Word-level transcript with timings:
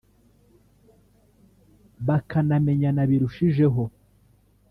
bakanamenyana 2.07 3.01
birushijeho 3.09 3.83